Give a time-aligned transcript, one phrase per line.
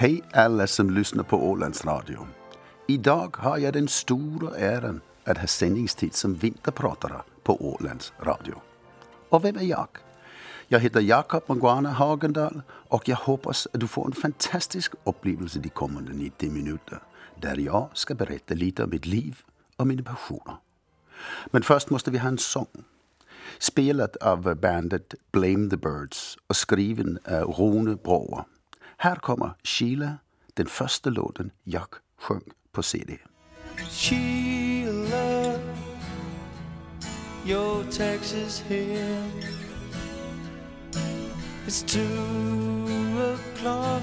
[0.00, 2.26] Hej alla som lyssnar på Ålands Radio.
[2.88, 8.54] Idag har jag den stora äran att ha sändningstid som vinterpratare på Ålands Radio.
[9.28, 9.88] Och vem är jag?
[10.68, 15.68] Jag heter Jakob Manguana Hagendal och jag hoppas att du får en fantastisk upplevelse de
[15.68, 17.02] kommande 90 minuter
[17.40, 19.38] där jag ska berätta lite om mitt liv
[19.76, 20.56] och mina passioner.
[21.46, 22.84] Men först måste vi ha en sång.
[23.58, 28.44] Spelet av bandet Blame the Birds och skriven av Rune Broer.
[29.02, 30.18] Här kommer Sheila,
[30.54, 31.86] den första låten jag
[32.18, 33.18] sjöng på CD.
[33.90, 35.58] Sheila,
[37.46, 39.30] your taxes here.
[41.66, 42.00] It's two
[43.18, 44.02] o'clock.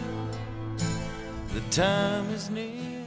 [1.54, 3.06] The time is near.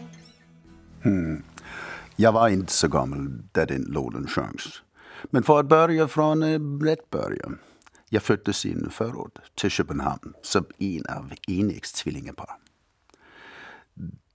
[2.16, 4.82] Jag var inte så gammal da den låten sjöngs.
[5.24, 7.58] Men för att börja från eh, rätt början.
[8.12, 11.32] Jag föddes i en förort till Köpenhamn som en av
[11.94, 12.56] tvillingepar.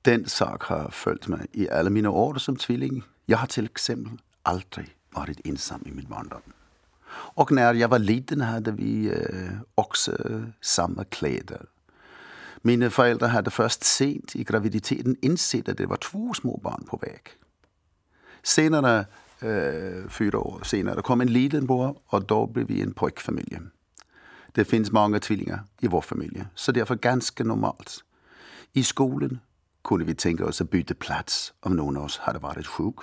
[0.01, 3.03] Den sag har følt mig i alla mina år som tvilling.
[3.25, 6.41] Jag har till exempel aldrig varit ensam i min barndom.
[7.07, 10.17] Och när jag var liten hade vi øh, också
[10.61, 11.65] samma kläder.
[12.61, 16.97] Mina föräldrar hade först sent i graviditeten insett att det var två små barn på
[16.97, 17.21] väg.
[18.43, 19.05] Senare,
[19.41, 23.59] Øh, eh, fyra år senare, kom en liten bror och då blev vi en pojkfamilj.
[24.55, 28.03] Det finns många tvillingar i vår familj, så därför ganska normalt.
[28.73, 29.39] I skolan
[29.83, 32.95] kunde vi tänka oss att byta plats om någon av oss hade varit sjuk.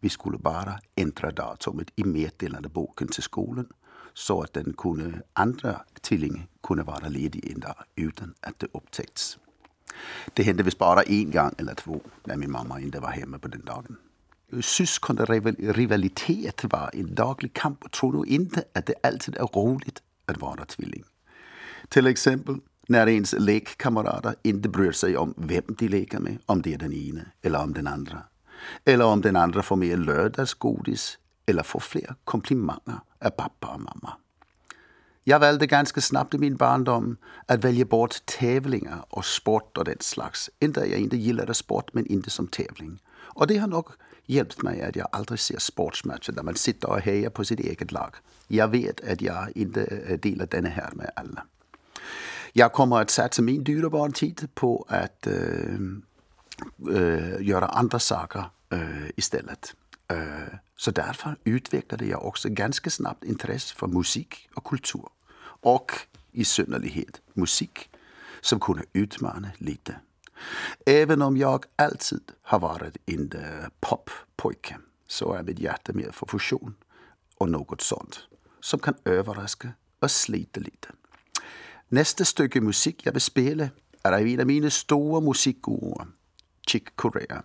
[0.00, 3.66] Vi skulle bara ändra datumet i meddelandeboken till skolan
[4.14, 9.38] så att den kunde, andra tvilling kunde vara ledig en dag utan att det upptäckts.
[10.34, 13.48] Det hände visst bara en gång eller två när min mamma inte var hemma på
[13.48, 13.96] den dagen.
[14.52, 20.02] Øh, Syskonrivalitet var en daglig kamp och tro nu inte att det alltid är roligt
[20.26, 21.04] att vara tvilling.
[21.88, 22.56] Till exempel
[22.88, 26.92] när ens lekkamrater inte bryr sig om vem de leker med, om det är den
[26.92, 28.22] ena eller om den andra.
[28.84, 34.12] Eller om den andra får mer lördagsgodis eller får fler komplimanger av pappa och mamma.
[35.24, 39.96] Jag valde ganska snabbt i min barndom att välja bort tävlingar och sport och den
[40.00, 40.50] slags.
[40.58, 42.98] Inte att jag inte sport, men inte som tävling.
[43.08, 43.86] Och det har nog
[44.26, 47.92] hjälpt mig at jag aldrig ser sportsmatcher där man sitter och hejar på sitt eget
[47.92, 48.14] lag.
[48.48, 51.42] Jag vet att jag inte øh, deler denna här med alla.
[52.54, 55.80] Jag kommer att satse min dyrebare tid på att øh,
[56.88, 59.74] øh, göra andra saker äh, øh, istället.
[60.12, 65.12] Øh, så därför utvecklade jag också ganska snabbt intresse för musik och kultur.
[65.62, 65.92] Och
[66.32, 67.90] i synderlighed musik
[68.42, 69.94] som kunde udmane lite.
[70.86, 73.32] Även om jag alltid har varit en
[73.80, 74.76] poppojke
[75.06, 76.74] så är mitt hjärta mer för fusion
[77.38, 78.20] och något sånt
[78.60, 80.88] som kan överraska och slita lite.
[81.88, 83.68] Nästa stycke musik jag vill spela
[84.02, 86.06] är av en av mina stora musikguruer,
[86.66, 87.42] Chick Corea.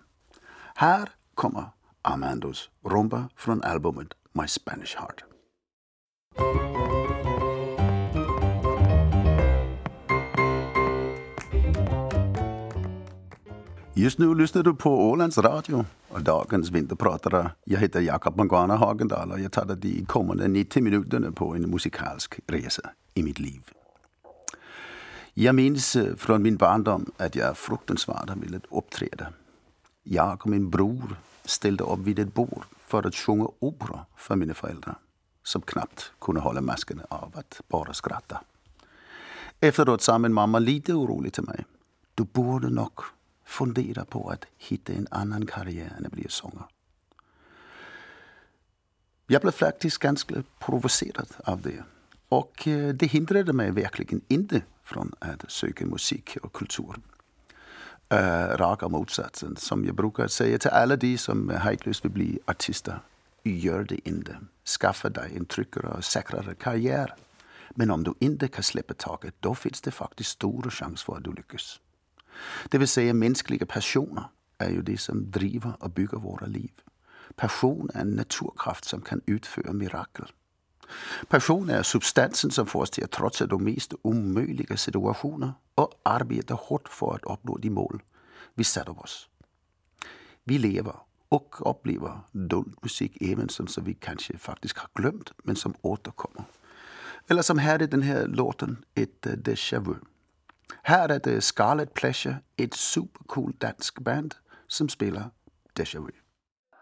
[0.74, 1.64] Här kommer
[2.02, 5.24] Armandos rumba från albumet My Spanish Heart.
[13.94, 17.50] Just nu lyssnar du på Ålands Radio och dagens vinterpratare.
[17.64, 21.70] Jag heter Jakob Mangana Hagendal och jag tar dig de kommande 90 minuterna på en
[21.70, 23.70] musikalsk resa i mitt liv.
[25.34, 29.26] Jag minns eh, från min barndom att jag fruktansvärt ville uppträda.
[30.02, 34.54] Jag och min bror ställde upp vid ett bord för att sjunga opera för mina
[34.54, 34.98] föräldrar
[35.42, 38.40] som knappt kunde hålla masken av att bara skratta.
[39.60, 41.64] Efteråt sa min mamma lite orolig till mig.
[42.14, 42.92] Du borde nog
[43.52, 46.64] fundera på att hitta en annan karriär än att bli sångare.
[49.26, 51.84] Jag blev faktiskt ganska provocerad av det.
[52.28, 56.94] Och eh, det hindrade mig verkligen inte från att söka musik och kultur.
[58.14, 62.98] Uh, raka motsatsen, som jag brukar säga till alla de som hejdlöst vill bli artister.
[63.42, 64.36] Gör det inte.
[64.80, 67.14] Skaffa dig en tryggare och säkrare karriär.
[67.70, 71.24] Men om du inte kan släppa taget, då finns det faktiskt stora chans för att
[71.24, 71.80] du lyckas.
[72.68, 74.24] Det vil sige, at mänskliga passioner
[74.58, 76.72] är ju det som driver och bygger våra liv.
[77.36, 80.26] Passion är en naturkraft som kan utföra mirakel.
[81.28, 86.54] Passion är substansen som får oss till at trotsa de mest omöjliga situationer och arbeta
[86.54, 88.02] hårt för att uppnå de mål
[88.54, 89.28] vi sätter oss.
[90.44, 90.96] Vi lever
[91.28, 96.44] och upplever dold musik även som, som vi kanske faktiskt har glömt men som återkommer.
[97.28, 99.94] Eller som här i den här låten, ett déjà vu.
[100.82, 104.34] Här är det Scarlet Pleasure, ett supercool dansk band
[104.66, 105.30] som spelar
[105.74, 106.12] déjà vu.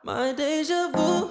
[0.04, 1.28] My deja vu,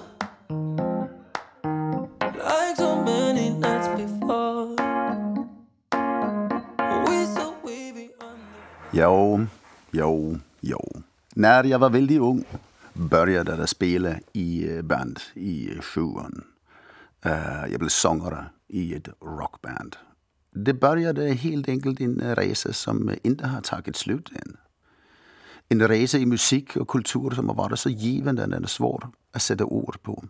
[2.34, 4.76] like so many nights before.
[7.06, 8.38] We so wavy on
[8.92, 9.46] Jo,
[9.90, 11.02] jo, jo.
[11.34, 12.44] När jag var väldigt ung
[12.92, 16.44] började jag spela i øh, band i sjuan.
[17.26, 19.96] Uh, jag blev sångare i ett rockband.
[20.54, 24.56] Det började helt enkelt en øh, resa som øh, inte har tagit slut än.
[25.70, 29.10] En resa i musik och kultur som har varit så givande att den är svår
[29.32, 30.24] att sätta ord på.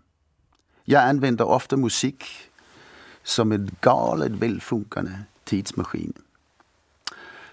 [0.85, 2.25] Jag använder ofta musik
[3.23, 6.13] som en galet välfungerande tidsmaskin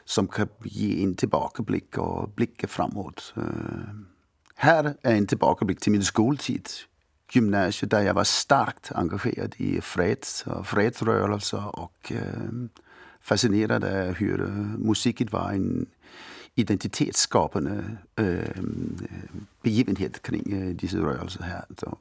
[0.05, 3.33] som kan ge en tillbakablick och blicka framåt.
[3.37, 3.43] Øh,
[4.59, 6.67] Här är en tillbakablick till min skoltid,
[7.31, 12.69] gymnasiet, där jag var starkt engagerad i freds och fredsrörelser och uh, øh,
[13.21, 14.47] fascinerad av hur
[14.77, 15.87] musiken var en
[16.55, 18.63] identitetsskapande uh, øh,
[19.63, 21.65] begivenhet kring uh, disse rörelser här.
[21.77, 21.97] Så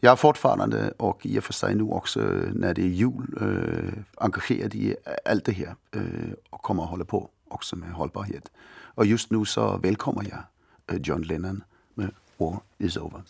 [0.00, 2.20] jag är fortfarande och i och för sig nu också
[2.52, 7.04] när det är jul eh, engagerad i allt det här eh, och kommer att hålla
[7.04, 8.50] på också med hållbarhet.
[8.96, 11.62] Och just nu så välkomnar jag John Lennon
[11.94, 13.22] med War is over.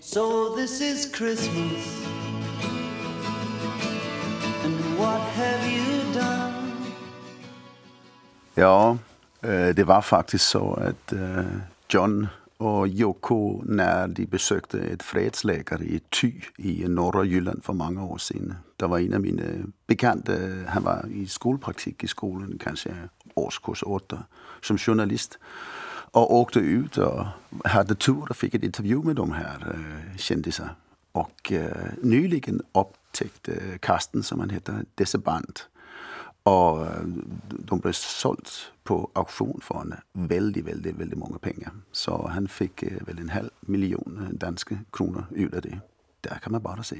[0.00, 2.06] So this is Christmas.
[4.64, 6.54] And what have you done?
[8.56, 8.96] Ja,
[9.42, 11.46] äh, det var faktisk så at øh,
[11.94, 12.26] John
[12.58, 18.16] og Joko når de besøgte et fredslæger i Ty i norra Jylland for mange år
[18.16, 18.54] siden.
[18.80, 22.94] Der var en af mine bekendte, han var i skolepraktik i skolen, kanskje
[23.36, 24.18] årskurs 8,
[24.62, 25.38] som journalist.
[26.12, 27.26] Och åkte ut och
[27.64, 30.76] hade tur och fick ett intervju med de här äh, øh, kändisar.
[31.12, 35.68] Och øh, äh, nyligen upptäckte øh, Karsten, som han heter, dessa band.
[36.44, 37.08] Och øh,
[37.70, 39.94] de blev sålt på auktion för en
[40.28, 41.72] väldigt, väldigt, väldigt många pengar.
[41.92, 45.80] Så han fick eh, väl en halv miljon danska kronor ut av det.
[46.20, 46.96] Där kan man bara se.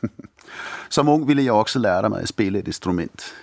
[0.88, 3.34] Som ung ville jag också lära mig att spela ett instrument.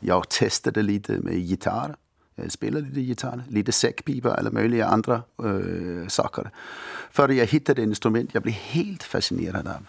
[0.00, 1.96] Jag testade lite med gitarr.
[2.40, 6.50] Øh, spiller spelade lite gitarr, lite säckpipa eller möjliga andra äh, øh, saker.
[7.10, 9.86] För jag hittade det instrument jag blev helt fascinerad av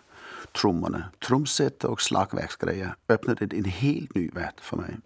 [0.53, 4.97] trummorna, trumset och slagverksgrejer öppnade en helt ny värld för mig.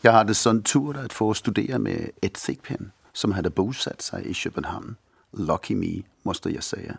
[0.00, 4.34] Jag hade sån tur att få studera med Ed Thigpen som hade bosatt sig i
[4.34, 4.96] Köpenhamn.
[5.32, 6.98] Lucky me, måste jag säga.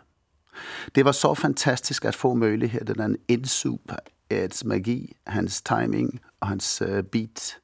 [0.92, 6.82] Det var så fantastiskt att få möjligheten att insupa Eds magi, hans timing och hans
[6.82, 7.56] uh, beat.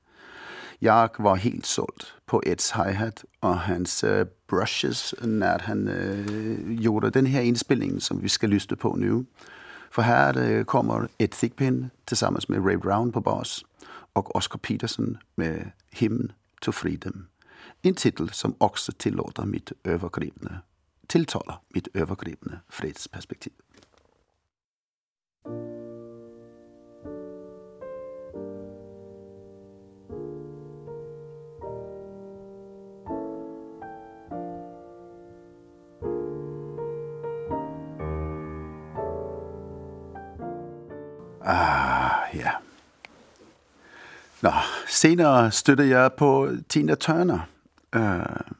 [0.80, 7.10] Jeg var helt solgt på Eds hi-hat og hans uh, brushes når han uh, gjorde
[7.10, 9.24] den her indspilning, som vi skal lytte på nu.
[9.90, 13.64] For her øh, kommer Ed Thigpen sammen med Ray Brown på bass
[14.14, 15.60] og Oscar Peterson med
[15.92, 16.32] Hymn
[16.62, 17.26] to Freedom.
[17.82, 20.58] En titel som også tillåter mit overgribende,
[21.08, 23.52] tiltaler mit overgribende fredsperspektiv.
[41.48, 42.50] Ah, ja.
[44.42, 44.50] Nå,
[44.88, 47.46] senere støttede jeg på Tina Turner.
[47.96, 48.56] Uh,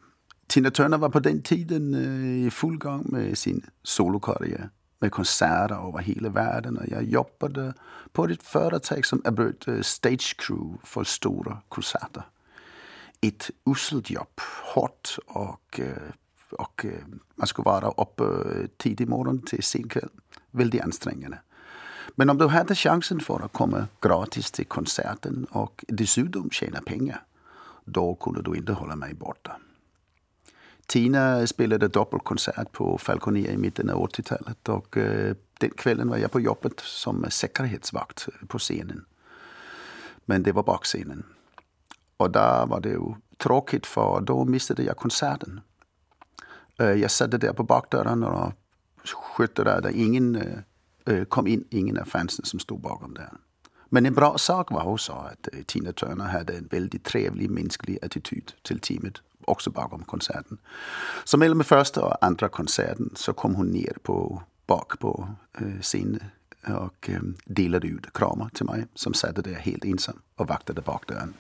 [0.48, 4.68] Tina Turner var på den tiden uh, øh, i fuld gang med sin solokarriere,
[5.00, 7.72] med koncerter over hele verden, og jeg jobbede
[8.12, 12.22] på et företag som erbød uh, stage crew for store koncerter.
[13.22, 14.40] Et uselt jobb,
[14.74, 15.86] hårdt, og, uh,
[16.52, 16.90] og uh,
[17.36, 20.10] man skulle være der oppe uh, tidig morgen til sen kväll.
[20.52, 21.36] Vældig anstrengende.
[22.14, 27.22] Men om du hade chansen för att komma gratis till konserten och dessutom tjäna pengar,
[27.84, 29.56] då kunde du inte hålla mig borta.
[30.86, 36.16] Tina spelade doppelkonsert på Falconia e i mitten av 80-talet och eh, den kvällen var
[36.16, 39.04] jag på jobbet som säkerhetsvakt på scenen.
[40.24, 41.22] Men det var bakscenen.
[42.16, 45.60] Och där var det ju tråkigt för då missade jag konserten.
[46.78, 48.52] Øh, jag satte där på bakdörren och
[49.04, 50.58] skötte där, där ingen eh,
[51.06, 53.38] Øh, kom ind ingen af fansen, som stod bakom der.
[53.90, 57.98] Men en bra sak var också att øh, Tina Turner hade en väldigt trevlig mänsklig
[58.02, 60.58] attityd till teamet, också bakom konserten.
[61.24, 65.28] Så mellan första och andra konserten så kom hon ner på bak på
[65.60, 66.22] øh, scenen
[66.66, 67.20] och øh,
[67.56, 71.34] delade ut kramar till mig, som satte där helt ensam och vaktade bakdörren.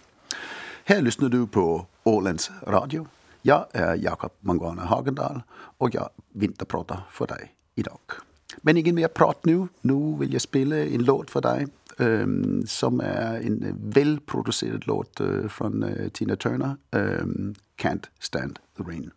[0.84, 3.06] Här lyssnar du på Ålands Radio.
[3.42, 5.42] Jag är Jakob Mangana Hagendal
[5.78, 8.25] och jag vinterpratar för dig idag.
[8.62, 9.68] Men ikke mere prat nu.
[9.82, 11.66] Nu vil jeg spille en låt for dig,
[11.98, 18.54] øhm, som er en øh, velproduceret låt øh, fra øh, Tina Turner, øhm, Can't Stand
[18.76, 19.10] the Rain.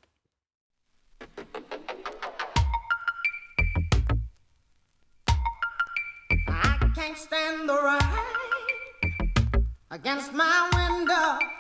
[6.48, 8.30] I can't stand the rain
[9.92, 11.59] against my window.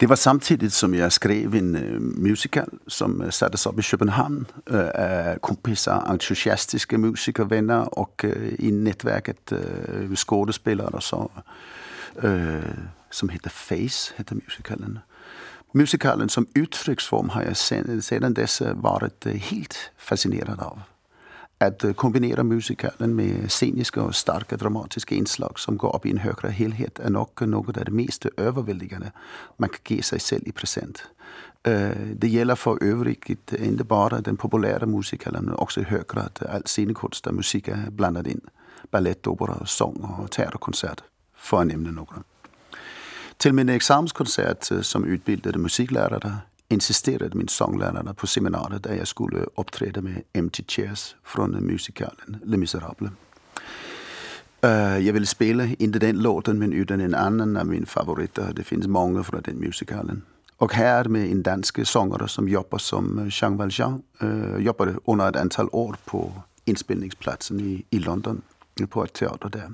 [0.00, 4.46] Det var samtidigt, som jeg skrev en uh, musical, som uh, sattes op i København
[4.70, 11.26] uh, af kompiser, entusiastiske musikervenner og uh, i netværket uh, skådespillere, og så,
[12.24, 12.30] uh,
[13.10, 14.98] som heter Face, heter musicalen.
[15.72, 20.78] Musicalen som udtryksform har jeg sedan dess varit uh, helt fascineret av
[21.60, 26.18] at kombinera kombinere musikalen med sceniske og starke dramatiske indslag, som går op i en
[26.18, 29.10] højere helhed, er nok noget af det mest overvældigende,
[29.58, 31.10] man kan give sig selv i present.
[31.66, 36.30] Øh, det gælder for øvrigt ikke bare den populære musikalen, men også i høj grad
[36.48, 38.40] alt scenekunst og musik er blandet ind.
[38.90, 41.04] Ballet, opera, sang og teaterkoncert,
[41.36, 42.22] for at nævne några.
[43.38, 46.18] Til min eksamenskoncert som udbildede musiklærer,
[46.70, 52.56] insisterede min sånglærer på seminaret, da jeg skulle optræde med Empty Chairs fra musikalen Le
[52.56, 53.10] Miserable.
[54.62, 58.52] Uh, jeg ville spille inte den låten, men utan en annan av mine favoritter.
[58.52, 60.22] Det finns många fra den musikalen.
[60.58, 64.02] Og her med en dansk sångare som jobbar som øh, Jean Valjean.
[64.22, 66.32] Øh, uh, jobbade under et antal år på
[66.66, 68.42] indspilningspladsen i, i London,
[68.90, 69.68] på et teater der.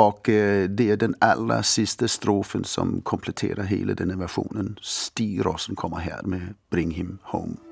[0.00, 4.78] Och øh, det är den allra sista strofen som kompletterar hela den versionen.
[4.82, 7.69] Stig Rossen kommer här med Bring him home.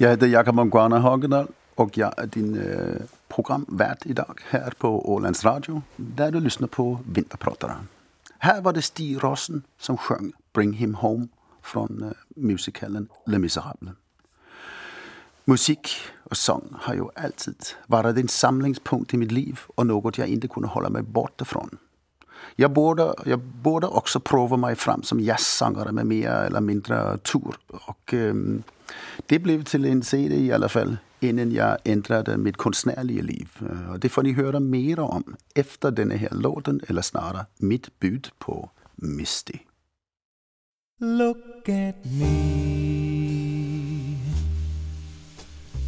[0.00, 1.46] Jeg hedder Jakob Mungwana Hagedal,
[1.76, 5.80] og jeg er din øh, programvært i dag her på Ålands Radio,
[6.18, 7.86] der du lyssnar på Vinterpratere.
[8.42, 11.28] Her var det Stig Rossen, som sjöng Bring Him Home
[11.62, 13.92] fra øh, musicalen Le Miserable.
[15.46, 15.88] Musik
[16.24, 17.56] og sang har jo altid
[17.88, 21.68] været en samlingspunkt i mit liv, og noget jeg ikke kunne holde mig borte fra.
[22.58, 27.54] Jeg burde, jeg burde også prøve mig frem som jazzsangere med mere eller mindre tur,
[27.68, 28.60] og øh,
[29.30, 33.46] det blev til en CD i alla fall, inden jeg ændrede mit kunstnærlige liv.
[33.60, 37.90] Och og det får ni høre mere om efter denne her låten, eller snarere mit
[38.00, 39.56] bud på Misty.
[41.00, 42.64] Look at me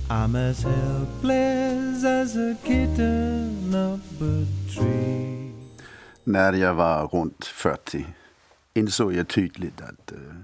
[0.08, 5.45] I'm as helpless as a kitten up a tree
[6.26, 8.06] när jag var runt 40,
[8.74, 10.34] insåg jag tydligt att uh,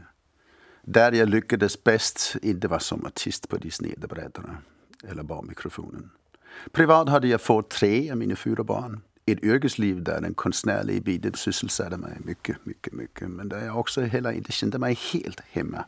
[0.83, 4.59] där jag lyckades bäst inte var som artist på de sneda brädorna
[5.05, 6.11] eller bara mikrofonen.
[6.73, 9.01] Privat hade jag fått tre av mina fyra barn.
[9.27, 13.31] Ett yrkesliv där den konstnärliga biten sysselsatte mig mycket, mycket, mycket.
[13.31, 15.85] Men där jag också heller inte kände mig helt hemma.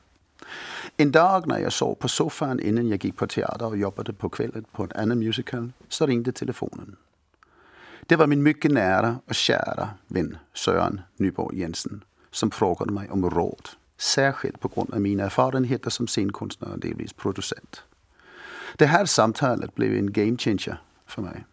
[0.96, 4.28] En dag när jag sov på soffan innan jag gick på teater och jobbade på
[4.28, 6.96] kvällen på ett annat musical, så ringde telefonen.
[8.06, 13.30] Det var min mycket nära och kära vän Søren Nyborg Jensen som frågade mig om
[13.30, 13.68] råd
[13.98, 17.82] särskilt på grund av mina erfarenheter som scenkonstnär och delvis producent.
[18.78, 21.44] Det här samtalet blev en game changer för mig.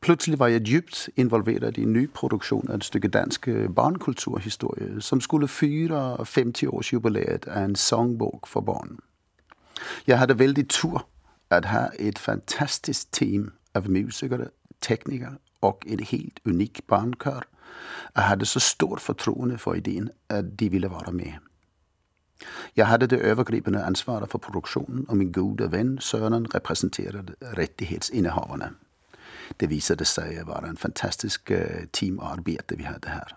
[0.00, 5.00] Plötsligt var jag djupt involverad i en ny produktion av ett stycke dansk øh, barnkulturhistoria
[5.00, 9.00] som skulle fyre 50-årsjubileet af en songbog för barn.
[10.06, 11.02] Jag hade vældig tur
[11.50, 14.48] att ha ett fantastiskt team af musikere
[14.82, 17.44] tekniker och en helt unik barnkör
[18.14, 21.32] Jag havde så stort fortroende for ideen, at de ville være med.
[22.76, 28.70] Jeg havde det overgribende ansvar for produktionen, og min gode ven Søren repræsenterede rettighedsindehaverne.
[29.60, 33.36] Det visade sig at være en fantastisk teamarbete teamarbejde, vi havde her.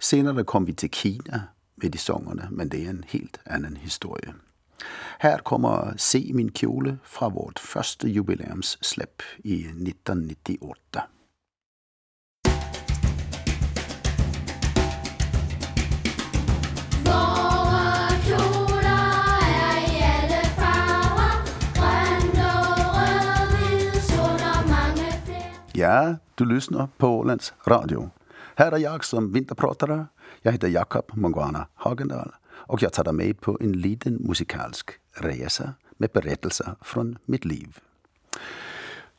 [0.00, 1.42] Senere kom vi til Kina
[1.76, 4.34] med de sångerne, men det er en helt anden historie.
[5.18, 11.08] Her kommer Se min kjole fra vort første jubilæumsslæb i 1998.
[25.78, 28.10] Ja, du lyssnar på Ålands Radio.
[28.56, 30.06] Här är jag som vinterpratare.
[30.42, 32.32] Jag heter Jakob Mangwana Hagendal
[32.66, 35.66] og jeg tager dig med på en liten musikalsk resa
[35.98, 37.72] med berättelser från mitt liv.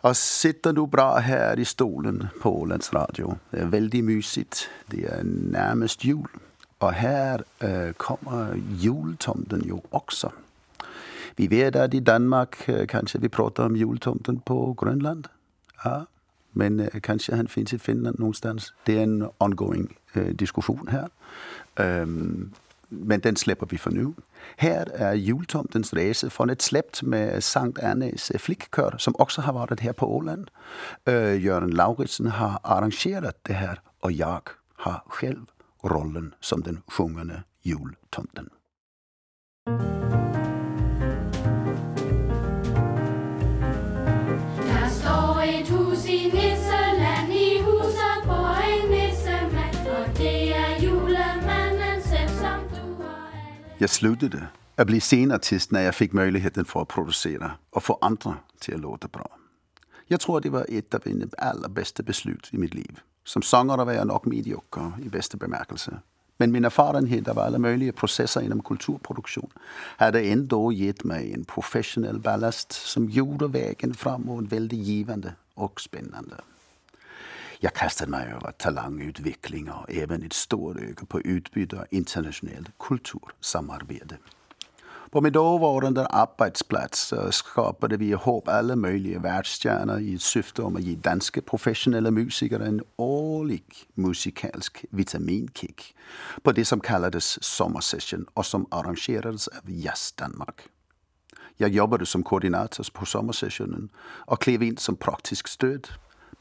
[0.01, 3.33] Og sitter du bra her i stolen på Ålands Radio?
[3.51, 4.69] Det er vældig mysigt.
[4.91, 6.27] Det er nærmest jul.
[6.79, 10.29] Og her øh, kommer jultomten jo også.
[11.37, 15.23] Vi ved, at i Danmark øh, kanskje vi prater om jultomten på Grønland.
[15.85, 15.99] Ja,
[16.53, 18.73] men øh, kanskje han findes i Finland nogenstans.
[18.87, 21.07] Det er en ongoing øh, diskussion her.
[21.79, 22.53] Øhm,
[22.89, 24.13] men den släpper vi för nu.
[24.57, 29.79] Här är jultomtens race från ett slæbt med Sankt Ernes flikkør, som också har varit
[29.79, 30.49] här på Åland.
[31.05, 34.41] Øh, Jørgen Lauritsen har arrangerat det här och jag
[34.75, 35.45] har själv
[35.83, 38.49] rollen som den sjungande jultomten.
[39.65, 40.08] Der
[53.79, 53.83] Jeg.
[53.83, 58.37] Jag slutade att bli scenartist när jag fick möjligheten för att producera och få andra
[58.59, 59.29] till att låta bra.
[60.07, 62.99] Jag tror det var ett av mina allra bästa beslut i mitt liv.
[63.23, 65.99] Som sångare var jag nog medioker i bästa bemärkelse.
[66.37, 69.49] Men min erfarenhet av alla möjliga processer inom kulturproduktion
[69.97, 76.35] hade ändå gett mig en professionell ballast som gjorde vägen framåt väldigt givande och spännande.
[77.61, 84.17] Jag kastade mig över talangutveckling och även ett stort öga på utbyte och internationellt kultursamarbete.
[85.11, 90.75] På min dåvarande arbetsplats øh, skapade vi ihop alla möjliga världsstjärnor i ett syfte om
[90.75, 93.63] att ge danska professionella musiker en årlig
[93.95, 95.95] musikalsk vitaminkick
[96.43, 100.61] på det som kallades Sommersession och som arrangerades av Jazz Danmark.
[101.57, 103.89] Jag jobbade som koordinator på sommersessionen
[104.27, 105.87] och klev in som praktisk stöd,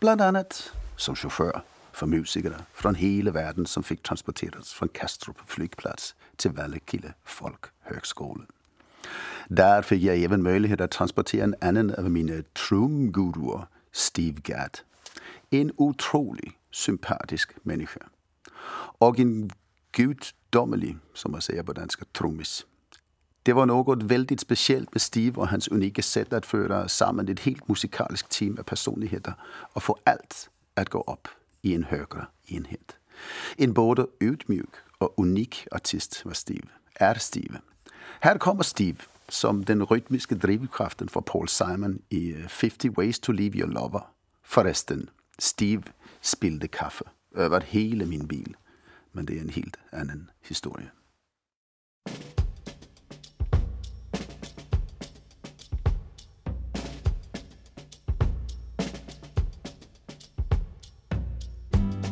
[0.00, 1.62] bland annat som chaufför
[1.92, 8.44] för musiker från hela världen som fick transporteras från Kastrup flygplats till Vallekilde folkhögskola.
[9.48, 14.78] Där fick jag även möjlighet att transportera en annan av mina trumguruer, Steve Gadd.
[15.50, 18.00] En otrolig sympatisk människa.
[18.98, 19.50] Och en
[19.92, 22.66] guddommelig, som man säger på danska, trummis.
[23.42, 27.40] Det var något väldigt speciellt med Steve och hans unika sätt att föra samman ett
[27.40, 29.34] helt musikaliskt team av personligheter
[29.72, 31.28] och få allt at gå op
[31.62, 32.78] i en højere enhed.
[33.58, 37.58] En både ydmyg og unik artist var Steve, er Steve.
[38.22, 38.96] Her kommer Steve
[39.28, 44.14] som den rytmiske drivkraften for Paul Simon i øh, 50 Ways to Leave Your Lover.
[44.42, 45.82] Forresten, Steve
[46.22, 47.04] spildte kaffe
[47.36, 48.56] over hele min bil.
[49.12, 50.90] Men det er en helt anden historie.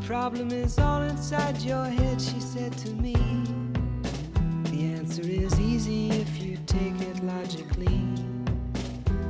[0.07, 3.15] Problem is all inside your head, she said to me.
[4.71, 8.01] The answer is easy if you take it logically.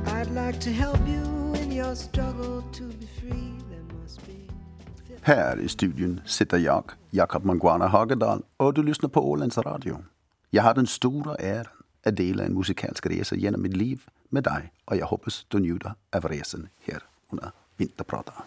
[0.05, 3.53] I'd like to help you in your struggle to be free.
[3.69, 4.51] There must be.
[5.21, 9.97] Her i studion sitter jag, Jakob Manguana Hagedal, og du lyssnar på Ålands Radio.
[10.49, 11.65] Jag har den stora äran
[12.05, 15.93] att dela en musikalsk resa genom mitt liv med dig och jag hoppas du njuter
[16.15, 18.43] av resan här under vinterpratarna.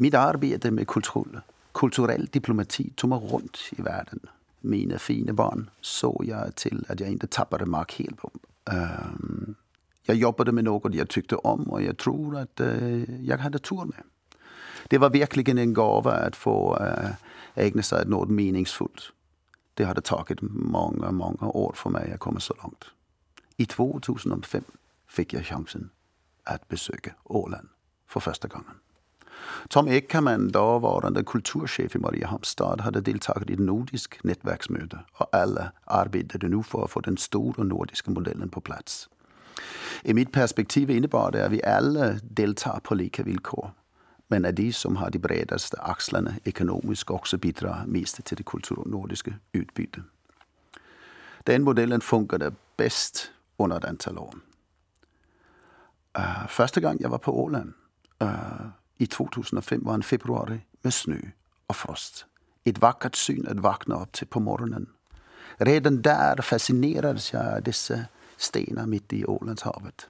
[0.00, 1.40] Mitt arbete med kultur,
[1.72, 4.20] kulturell diplomati tog mig runt i världen.
[4.60, 8.30] Mina fina barn såg jag till att jag inte tappade mark helt på.
[8.70, 8.76] Øhm,
[9.22, 9.54] um,
[10.02, 13.58] jag jobbade med något jag tyckte om och jag tror att uh, øh, jag hade
[13.58, 14.02] tur med.
[14.88, 17.10] Det var verkligen en gåva att få øh, uh,
[17.54, 19.12] ägna sig åt något meningsfullt.
[19.74, 22.84] Det hade tagit många, många år för mig att komma så långt.
[23.56, 24.64] I 2005
[25.06, 25.90] fick jag chansen
[26.44, 27.68] att besöka Åland
[28.06, 28.74] för första gången.
[29.68, 36.48] Tom Eckermann, dåvarande kulturchef i Mariehamnstad, hade deltagit i ett nordiskt nätverksmöte och alla arbetade
[36.48, 39.08] nu för att få den stora nordiska modellen på plats.
[40.02, 43.70] I mitt perspektiv innebar det att vi alla deltar på lika villkor,
[44.28, 49.34] men att de som har de bredaste axlarna ekonomiskt också bidrar mest till det kulturnordiska
[49.52, 50.04] utbytet.
[51.44, 54.34] Den modellen funkade bäst under ett antal år.
[56.18, 57.72] Øh, uh, första gang jag var på Åland
[58.22, 61.20] uh, i 2005 var en februari med snö
[61.66, 62.26] och frost.
[62.64, 64.86] Ett vackert syn att vakna upp till på morgonen.
[65.56, 68.00] Redan där fascinerades jag av dessa
[68.36, 70.08] stenar mitt i Ålandshavet.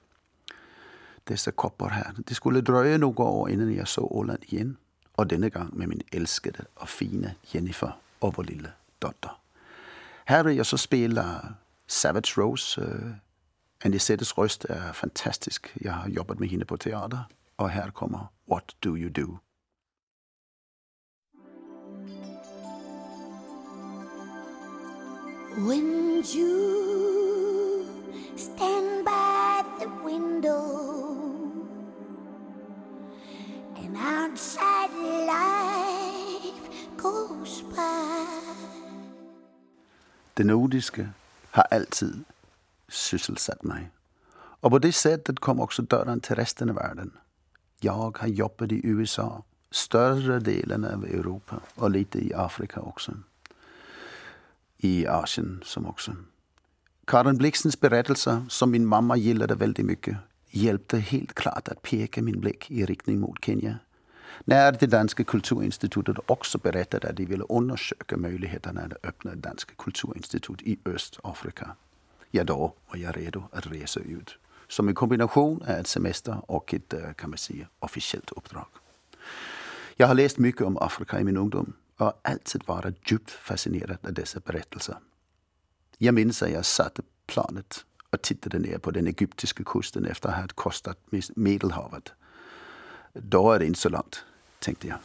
[1.23, 2.13] Dessa koppar här.
[2.17, 4.77] Det skulle dröja några år innan jag såg Åland igen.
[5.11, 9.31] Och denna gång med min älskade och fina Jennifer och vår lilla dotter.
[10.25, 11.53] Här vill jag så spela
[11.87, 12.81] Savage Rose.
[12.81, 13.13] Øh, uh,
[13.85, 15.67] Anisettes röst är fantastisk.
[15.73, 17.19] Jag har jobbat med henne på teater.
[17.59, 19.39] Och här kommer What Do You Do?
[25.67, 27.85] When you
[28.37, 30.61] stand by the window
[33.75, 34.91] and outside
[35.25, 38.25] life goes by.
[40.33, 41.09] Det nordiske
[41.51, 42.23] har alltid
[42.87, 43.91] sysselsatt mig.
[44.61, 47.11] Och på det sättet kom också dörren till resten av världen.
[47.81, 53.13] Jag har jobbat i USA, större delen av Europa och lite i Afrika också.
[54.77, 56.15] i Asien som också.
[57.05, 60.17] Karin Blixens berättelser, som min mamma gillade väldigt mycket,
[60.49, 63.79] hjälpte helt klart att peka min blick i riktning mot Kenya.
[64.45, 69.73] När det danska kulturinstitutet också berättade att de ville undersöka möjligheterna att öppna ett danska
[69.77, 71.75] kulturinstitut i Östafrika,
[72.31, 74.37] ja då var jag redo att resa ut.
[74.69, 78.65] Som en kombination af ett semester och ett, øh, kan man säga, officiellt uppdrag.
[79.97, 84.13] Jag har läst mycket om Afrika i min ungdom och alltid varit djupt fascinerad av
[84.13, 84.95] dessa berättelser.
[85.97, 90.35] Jag minns att jag satte planet och tittade ner på den egyptiska kusten efter att
[90.35, 90.97] ha kostat
[91.35, 92.11] Medelhavet.
[93.13, 94.25] Då är det inte så långt,
[94.59, 94.97] tänkte jag.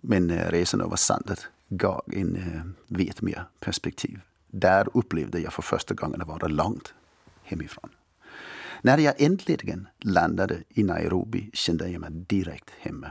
[0.00, 4.20] Men øh, resan över sandet gav en øh, äh, vet mer perspektiv.
[4.52, 6.94] Där upplevde jag för första gången att vara långt
[7.42, 7.90] hemifrån.
[8.82, 13.10] När jag äntligen landade i Nairobi kände jag mig direkt hemma.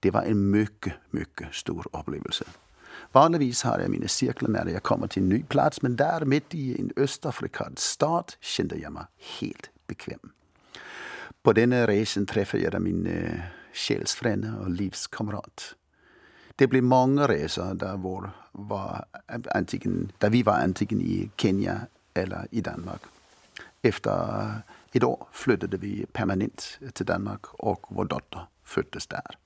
[0.00, 2.44] Det var en mycket, mycket stor upplevelse.
[3.12, 6.54] Vanligtvis har jag mina cirklar när jag kommer till en ny plats, men där mitt
[6.54, 9.04] i en östafrikansk stad kände jag mig
[9.40, 10.32] helt bekväm.
[11.42, 13.40] På denna resan träffade jag min øh, äh,
[13.72, 15.74] själsfrände och livskamrat.
[16.56, 19.04] Det blev många resor där, vår var
[19.54, 23.02] antingen, där vi var antingen i Kenya eller i Danmark.
[23.82, 24.52] Efter
[24.92, 29.38] ett år flyttade vi permanent till Danmark och vår dotter föddes där.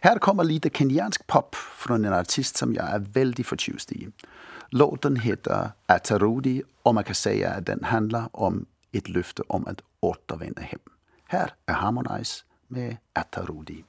[0.00, 4.08] Här kommer lite kenyansk pop från en artist som jag är väldigt förtjust i.
[4.68, 9.80] Låten heter Atarudi och man kan säga att den handlar om ett löfte om att
[10.00, 10.80] återvända hem.
[11.24, 13.84] Här är Harmonize med Atarudi.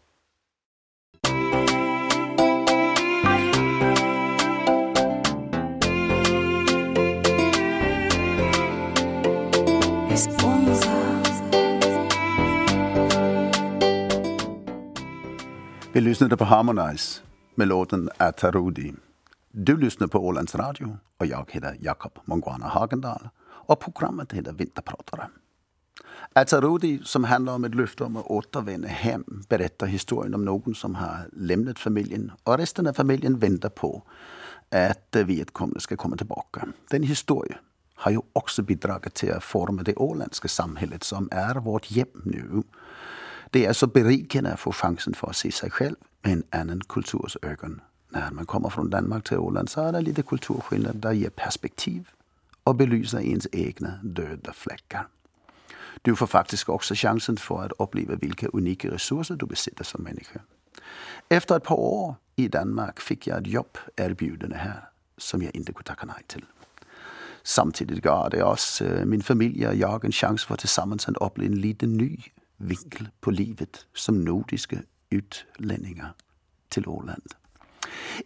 [15.97, 17.21] Vi lyssnade på Harmonize
[17.55, 18.93] med låten Atarudi.
[19.51, 25.27] Du lyssnar på Ålands Radio och jag heter Jakob Monguana Hagendal och programmet heter Vinterpratare.
[26.33, 30.95] Atarudi, som handlar om ett löfte om att återvända hem, berättar historien om någon som
[30.95, 34.03] har lämnat familjen och resten av familjen väntar på
[34.69, 36.67] att vedkommande ska komma tillbaka.
[36.89, 37.59] Den historien
[37.95, 42.63] har ju också bidragit till att forma det åländska samhället som är vårt hem nu.
[43.51, 46.81] Det är så berikande att få chansen för att se sig själv med en annan
[46.81, 47.81] kulturs ögon.
[48.09, 52.09] När man kommer från Danmark till Åland så är det lite kulturskillnad där ger perspektiv
[52.63, 55.07] och belyser ens egna döda fläckar.
[56.01, 60.39] Du får faktiskt också chansen för att uppleva vilka unika resurser du besitter som människa.
[61.29, 65.73] Efter ett par år i Danmark fick jag ett jobb erbjudande här som jag inte
[65.73, 66.45] kunde tacka nej till.
[67.43, 71.53] Samtidigt gav det oss, øh, min familj och jag, en chans for tillsammans att uppleva
[71.53, 72.23] en lite ny
[72.57, 76.13] vinkel på livet som nordiske utlänningar
[76.69, 77.33] till Åland.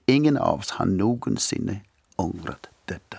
[0.05, 1.79] Ingen av oss har någonsin
[2.15, 3.17] ångrat detta.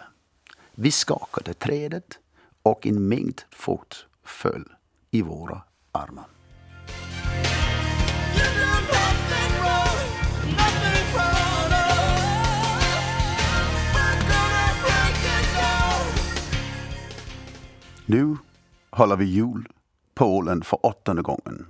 [0.75, 2.19] Vi skakade trädet
[2.63, 4.69] och en mängd fot föll
[5.11, 6.27] i våra armar.
[18.07, 18.37] Nu
[18.91, 19.69] håller vi jul
[20.15, 21.67] på Åland för åttonde gången.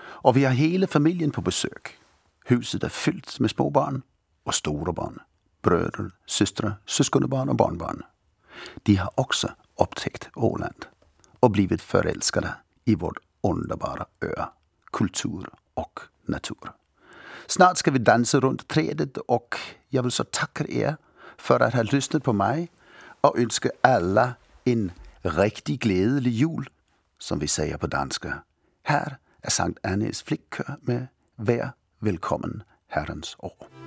[0.00, 1.98] Och vi har hela familjen på besök.
[2.44, 4.02] Huset är fyllt med småbarn
[4.44, 5.18] och stora barn.
[5.62, 8.02] Bröder, systrar, syskonbarn och barnbarn.
[8.82, 10.86] De har också upptäckt Åland
[11.40, 14.44] och blivit förälskade i vår underbara ö,
[14.92, 16.72] kultur och natur.
[17.46, 19.56] Snart ska vi dansa runt trädet och
[19.88, 20.96] jag vill så tacka er
[21.36, 22.70] för att ha lyssnat på mig
[23.20, 24.92] och önska alla en
[25.22, 26.68] riktigt glädjelig jul,
[27.20, 28.32] som vi siger på danska.
[28.86, 31.68] Her er Sankt Annes flikkør med Vær
[32.00, 33.77] velkommen Herrens år.